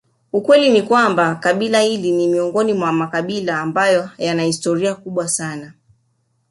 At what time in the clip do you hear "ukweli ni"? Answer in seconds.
0.33-0.81